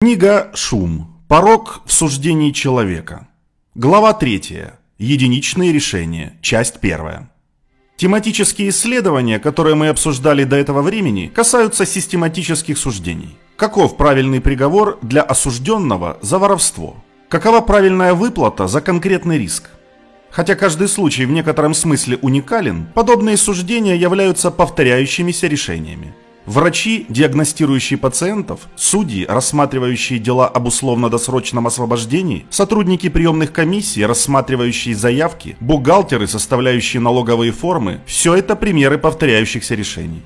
Книга 0.00 0.52
«Шум. 0.54 1.24
Порог 1.26 1.80
в 1.84 1.92
суждении 1.92 2.52
человека». 2.52 3.26
Глава 3.74 4.12
3. 4.12 4.66
Единичные 4.96 5.72
решения. 5.72 6.38
Часть 6.40 6.76
1. 6.80 7.28
Тематические 7.96 8.68
исследования, 8.68 9.40
которые 9.40 9.74
мы 9.74 9.88
обсуждали 9.88 10.44
до 10.44 10.54
этого 10.54 10.82
времени, 10.82 11.26
касаются 11.26 11.84
систематических 11.84 12.78
суждений. 12.78 13.36
Каков 13.56 13.96
правильный 13.96 14.40
приговор 14.40 15.00
для 15.02 15.22
осужденного 15.22 16.18
за 16.22 16.38
воровство? 16.38 17.02
Какова 17.28 17.60
правильная 17.60 18.14
выплата 18.14 18.68
за 18.68 18.80
конкретный 18.80 19.36
риск? 19.36 19.68
Хотя 20.30 20.54
каждый 20.54 20.86
случай 20.86 21.26
в 21.26 21.32
некотором 21.32 21.74
смысле 21.74 22.18
уникален, 22.22 22.86
подобные 22.94 23.36
суждения 23.36 23.96
являются 23.96 24.52
повторяющимися 24.52 25.48
решениями. 25.48 26.14
Врачи, 26.48 27.04
диагностирующие 27.10 27.98
пациентов, 27.98 28.60
судьи, 28.74 29.26
рассматривающие 29.26 30.18
дела 30.18 30.48
об 30.48 30.66
условно-досрочном 30.66 31.66
освобождении, 31.66 32.46
сотрудники 32.48 33.10
приемных 33.10 33.52
комиссий, 33.52 34.06
рассматривающие 34.06 34.94
заявки, 34.94 35.58
бухгалтеры, 35.60 36.26
составляющие 36.26 37.02
налоговые 37.02 37.52
формы– 37.52 38.00
все 38.06 38.34
это 38.34 38.56
примеры 38.56 38.96
повторяющихся 38.96 39.74
решений. 39.74 40.22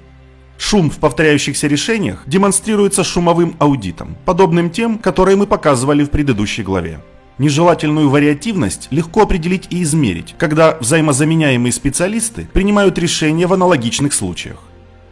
Шум 0.59 0.91
в 0.91 0.99
повторяющихся 0.99 1.67
решениях 1.67 2.23
демонстрируется 2.27 3.03
шумовым 3.03 3.57
аудитом, 3.59 4.17
подобным 4.25 4.71
тем, 4.71 4.99
которые 4.99 5.37
мы 5.37 5.49
показывали 5.49 6.05
в 6.05 6.11
предыдущей 6.11 6.63
главе. 6.63 7.01
Нежелательную 7.39 8.09
вариативность 8.09 8.87
легко 8.93 9.23
определить 9.23 9.67
и 9.71 9.83
измерить, 9.83 10.37
когда 10.39 10.77
взаимозаменяемые 10.79 11.73
специалисты 11.73 12.47
принимают 12.53 12.97
решения 12.97 13.49
в 13.49 13.53
аналогичных 13.55 14.13
случаях. 14.13 14.59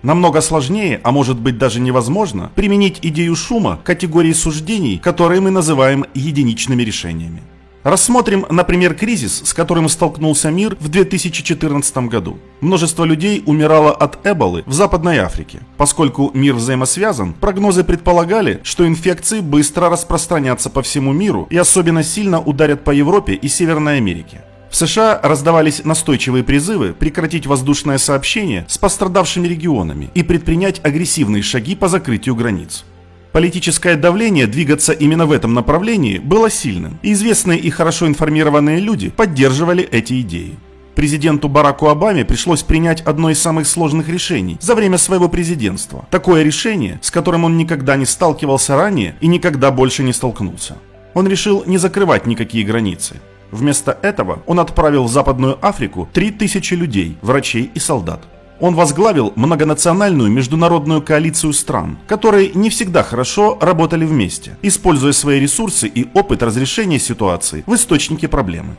Намного 0.02 0.40
сложнее, 0.40 1.00
а 1.02 1.12
может 1.12 1.38
быть 1.38 1.58
даже 1.58 1.80
невозможно, 1.80 2.50
применить 2.54 3.00
идею 3.02 3.36
шума 3.36 3.76
к 3.76 3.82
категории 3.86 4.32
суждений, 4.32 4.98
которые 4.98 5.40
мы 5.40 5.50
называем 5.50 6.06
единичными 6.14 6.82
решениями. 6.82 7.42
Рассмотрим, 7.82 8.44
например, 8.50 8.94
кризис, 8.94 9.40
с 9.42 9.54
которым 9.54 9.88
столкнулся 9.88 10.50
мир 10.50 10.76
в 10.78 10.88
2014 10.88 11.96
году. 12.08 12.38
Множество 12.60 13.04
людей 13.04 13.42
умирало 13.46 13.90
от 13.90 14.26
эболы 14.26 14.62
в 14.66 14.72
Западной 14.74 15.18
Африке. 15.18 15.60
Поскольку 15.78 16.30
мир 16.34 16.54
взаимосвязан, 16.54 17.32
прогнозы 17.32 17.82
предполагали, 17.82 18.60
что 18.64 18.86
инфекции 18.86 19.40
быстро 19.40 19.88
распространятся 19.88 20.68
по 20.68 20.82
всему 20.82 21.12
миру 21.12 21.46
и 21.48 21.56
особенно 21.56 22.02
сильно 22.02 22.38
ударят 22.38 22.84
по 22.84 22.90
Европе 22.90 23.32
и 23.32 23.48
Северной 23.48 23.96
Америке. 23.96 24.42
В 24.70 24.76
США 24.76 25.18
раздавались 25.20 25.84
настойчивые 25.84 26.44
призывы 26.44 26.92
прекратить 26.92 27.46
воздушное 27.46 27.98
сообщение 27.98 28.64
с 28.68 28.78
пострадавшими 28.78 29.48
регионами 29.48 30.10
и 30.14 30.22
предпринять 30.22 30.80
агрессивные 30.84 31.42
шаги 31.42 31.74
по 31.74 31.88
закрытию 31.88 32.36
границ. 32.36 32.84
Политическое 33.32 33.96
давление 33.96 34.46
двигаться 34.46 34.92
именно 34.92 35.26
в 35.26 35.32
этом 35.32 35.54
направлении 35.54 36.18
было 36.18 36.50
сильным, 36.50 36.98
и 37.02 37.12
известные 37.12 37.58
и 37.58 37.68
хорошо 37.70 38.06
информированные 38.06 38.78
люди 38.78 39.08
поддерживали 39.10 39.82
эти 39.84 40.20
идеи. 40.20 40.56
Президенту 40.94 41.48
Бараку 41.48 41.88
Обаме 41.88 42.24
пришлось 42.24 42.62
принять 42.62 43.00
одно 43.00 43.30
из 43.30 43.40
самых 43.40 43.66
сложных 43.66 44.08
решений 44.08 44.58
за 44.60 44.74
время 44.74 44.98
своего 44.98 45.28
президентства. 45.28 46.06
Такое 46.10 46.42
решение, 46.42 46.98
с 47.02 47.10
которым 47.10 47.44
он 47.44 47.56
никогда 47.56 47.96
не 47.96 48.06
сталкивался 48.06 48.76
ранее 48.76 49.16
и 49.20 49.26
никогда 49.26 49.70
больше 49.70 50.02
не 50.02 50.12
столкнулся. 50.12 50.76
Он 51.14 51.26
решил 51.26 51.64
не 51.66 51.78
закрывать 51.78 52.26
никакие 52.26 52.64
границы. 52.64 53.16
Вместо 53.50 53.98
этого 54.02 54.42
он 54.46 54.60
отправил 54.60 55.04
в 55.04 55.10
Западную 55.10 55.58
Африку 55.60 56.08
3000 56.12 56.74
людей, 56.74 57.18
врачей 57.22 57.70
и 57.74 57.78
солдат. 57.78 58.20
Он 58.60 58.74
возглавил 58.74 59.32
многонациональную 59.36 60.30
международную 60.30 61.00
коалицию 61.00 61.54
стран, 61.54 61.98
которые 62.06 62.50
не 62.52 62.68
всегда 62.68 63.02
хорошо 63.02 63.56
работали 63.60 64.04
вместе, 64.04 64.58
используя 64.60 65.12
свои 65.12 65.40
ресурсы 65.40 65.88
и 65.88 66.08
опыт 66.12 66.42
разрешения 66.42 66.98
ситуации 66.98 67.64
в 67.66 67.74
источнике 67.74 68.28
проблемы. 68.28 68.76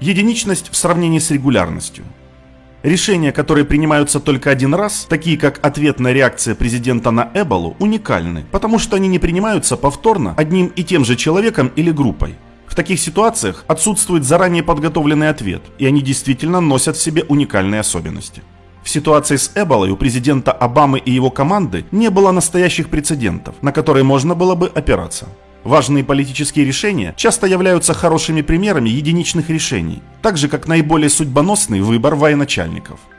Единичность 0.00 0.70
в 0.70 0.76
сравнении 0.76 1.18
с 1.18 1.30
регулярностью. 1.30 2.04
Решения, 2.82 3.32
которые 3.32 3.64
принимаются 3.64 4.20
только 4.20 4.50
один 4.50 4.74
раз, 4.74 5.06
такие 5.08 5.38
как 5.38 5.58
ответная 5.64 6.12
реакция 6.12 6.54
президента 6.54 7.10
на 7.10 7.30
Эболу, 7.34 7.76
уникальны, 7.78 8.44
потому 8.50 8.78
что 8.78 8.96
они 8.96 9.08
не 9.08 9.18
принимаются 9.18 9.76
повторно 9.76 10.34
одним 10.36 10.66
и 10.66 10.82
тем 10.82 11.04
же 11.04 11.16
человеком 11.16 11.72
или 11.76 11.90
группой. 11.90 12.36
В 12.74 12.76
таких 12.76 12.98
ситуациях 12.98 13.64
отсутствует 13.68 14.24
заранее 14.24 14.64
подготовленный 14.64 15.28
ответ, 15.28 15.62
и 15.78 15.86
они 15.86 16.02
действительно 16.02 16.60
носят 16.60 16.96
в 16.96 17.00
себе 17.00 17.22
уникальные 17.22 17.78
особенности. 17.78 18.42
В 18.82 18.90
ситуации 18.90 19.36
с 19.36 19.52
Эболой 19.54 19.90
у 19.90 19.96
президента 19.96 20.50
Обамы 20.50 20.98
и 20.98 21.12
его 21.12 21.30
команды 21.30 21.84
не 21.92 22.10
было 22.10 22.32
настоящих 22.32 22.88
прецедентов, 22.88 23.54
на 23.62 23.70
которые 23.70 24.02
можно 24.02 24.34
было 24.34 24.56
бы 24.56 24.66
опираться. 24.66 25.28
Важные 25.62 26.02
политические 26.02 26.64
решения 26.64 27.14
часто 27.16 27.46
являются 27.46 27.94
хорошими 27.94 28.42
примерами 28.42 28.88
единичных 28.88 29.50
решений, 29.50 30.02
так 30.20 30.36
же 30.36 30.48
как 30.48 30.66
наиболее 30.66 31.10
судьбоносный 31.10 31.80
выбор 31.80 32.16
военачальников– 32.16 32.98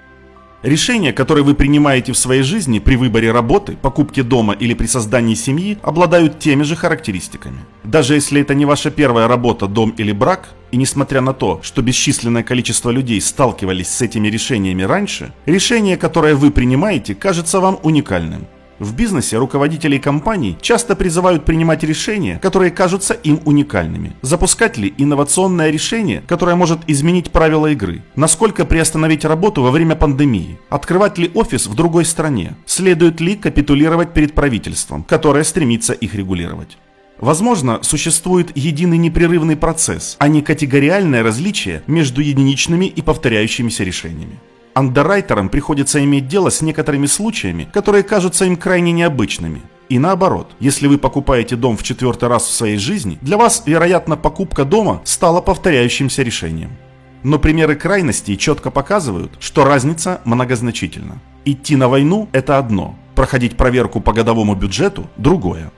Решения, 0.65 1.13
которые 1.13 1.43
вы 1.43 1.53
принимаете 1.53 2.11
в 2.11 2.17
своей 2.17 2.41
жизни 2.41 2.79
при 2.79 2.95
выборе 2.95 3.31
работы, 3.31 3.77
покупке 3.79 4.23
дома 4.23 4.53
или 4.53 4.73
при 4.73 4.87
создании 4.87 5.35
семьи, 5.35 5.77
обладают 5.83 6.39
теми 6.39 6.63
же 6.63 6.75
характеристиками. 6.75 7.59
Даже 7.83 8.15
если 8.15 8.41
это 8.41 8.55
не 8.55 8.65
ваша 8.65 8.89
первая 8.89 9.27
работа, 9.27 9.67
дом 9.67 9.91
или 9.91 10.11
брак, 10.11 10.55
и 10.71 10.77
несмотря 10.77 11.21
на 11.21 11.33
то, 11.33 11.59
что 11.61 11.83
бесчисленное 11.83 12.41
количество 12.41 12.89
людей 12.89 13.21
сталкивались 13.21 13.89
с 13.89 14.01
этими 14.01 14.27
решениями 14.27 14.81
раньше, 14.81 15.35
решение, 15.45 15.97
которое 15.97 16.33
вы 16.33 16.49
принимаете, 16.49 17.13
кажется 17.13 17.59
вам 17.59 17.77
уникальным. 17.83 18.47
В 18.79 18.93
бизнесе 18.93 19.37
руководители 19.37 19.97
компаний 19.97 20.57
часто 20.59 20.97
призывают 20.97 21.45
принимать 21.45 21.83
решения, 21.83 22.39
которые 22.41 22.71
кажутся 22.71 23.13
им 23.13 23.39
уникальными. 23.45 24.13
Запускать 24.21 24.77
ли 24.77 24.93
инновационное 24.97 25.71
решение, 25.71 26.21
которое 26.27 26.57
может 26.57 26.79
изменить 26.87 27.31
правила 27.31 27.67
игры? 27.67 28.03
Насколько 28.15 28.65
приостановить 28.65 29.23
работу 29.23 29.61
во 29.61 29.71
время 29.71 29.95
пандемии? 29.95 30.59
Открывать 30.69 31.17
ли 31.17 31.31
офис 31.33 31.67
в 31.67 31.75
другой 31.75 32.03
стране? 32.03 32.55
Следует 32.65 33.21
ли 33.21 33.35
капитулировать 33.37 34.13
перед 34.13 34.33
правительством, 34.33 35.03
которое 35.03 35.45
стремится 35.45 35.93
их 35.93 36.13
регулировать? 36.13 36.77
Возможно, 37.17 37.79
существует 37.81 38.55
единый 38.57 38.97
непрерывный 38.97 39.55
процесс, 39.55 40.17
а 40.19 40.27
не 40.27 40.41
категориальное 40.41 41.23
различие 41.23 41.81
между 41.87 42.21
единичными 42.21 42.87
и 42.87 43.01
повторяющимися 43.01 43.85
решениями. 43.85 44.37
Андеррайтерам 44.75 45.47
приходится 45.47 46.03
иметь 46.03 46.27
дело 46.27 46.49
с 46.49 46.61
некоторыми 46.61 47.05
случаями, 47.05 47.69
которые 47.71 48.03
кажутся 48.03 48.43
им 48.43 48.57
крайне 48.57 48.91
необычными. 48.91 49.61
И 49.87 49.99
наоборот, 49.99 50.51
если 50.59 50.87
вы 50.87 50.97
покупаете 50.97 51.55
дом 51.55 51.77
в 51.77 51.83
четвертый 51.83 52.27
раз 52.27 52.43
в 52.43 52.51
своей 52.51 52.77
жизни, 52.77 53.17
для 53.21 53.37
вас, 53.37 53.63
вероятно, 53.65 54.17
покупка 54.17 54.65
дома 54.65 55.01
стала 55.05 55.39
повторяющимся 55.39 56.23
решением. 56.23 56.71
Но 57.23 57.39
примеры 57.39 57.75
крайностей 57.75 58.35
четко 58.35 58.69
показывают, 58.69 59.31
что 59.39 59.63
разница 59.63 60.19
многозначительна. 60.25 61.21
Идти 61.45 61.77
на 61.77 61.87
войну– 61.87 62.27
это 62.33 62.57
одно, 62.57 62.95
проходить 63.15 63.55
проверку 63.55 64.01
по 64.01 64.11
годовому 64.11 64.55
бюджету– 64.55 65.07
другое. 65.15 65.71